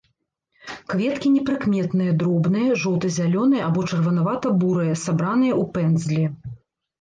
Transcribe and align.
Кветкі 0.93 1.27
непрыкметныя 1.33 2.15
дробныя 2.23 2.77
жоўта-зялёныя 2.85 3.61
або 3.67 3.79
чырванавата-бурыя, 3.91 4.97
сабраныя 5.05 5.53
ў 5.61 5.63
пэндзлі. 5.77 6.25